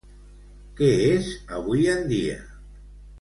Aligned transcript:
Què 0.79 0.87
és 1.09 1.29
avui 1.57 1.85
en 1.97 2.01
dia? 2.13 2.39